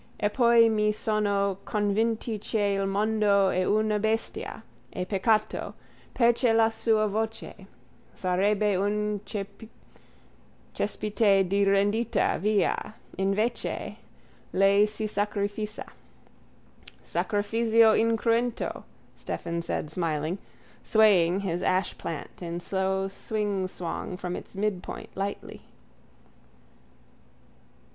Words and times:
Eppoi 0.19 0.67
mi 0.67 0.91
sono 0.91 1.59
convinto 1.63 2.35
che 2.39 2.75
il 2.81 2.87
mondo 2.87 3.49
è 3.49 3.63
una 3.65 3.99
bestia. 3.99 4.63
È 4.89 5.05
peccato. 5.05 5.75
Perchè 6.11 6.53
la 6.53 6.71
sua 6.71 7.05
voce... 7.05 7.67
sarebbe 8.11 8.77
un 8.77 9.19
cespite 10.73 11.45
di 11.47 11.63
rendita, 11.63 12.37
via. 12.39 12.75
Invece, 13.19 13.97
Lei 14.53 14.87
si 14.87 15.05
sacrifica._ 15.05 15.85
—Sacrifizio 17.03 17.93
incruento, 17.93 18.83
Stephen 19.15 19.61
said 19.61 19.91
smiling, 19.91 20.39
swaying 20.81 21.41
his 21.41 21.61
ashplant 21.61 22.41
in 22.41 22.59
slow 22.59 23.07
swingswong 23.07 24.17
from 24.17 24.35
its 24.35 24.55
midpoint, 24.55 25.09
lightly. 25.13 25.61